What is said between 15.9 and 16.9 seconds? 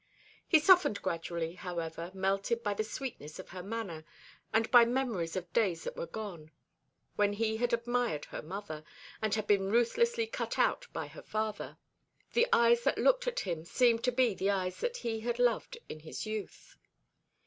his youth.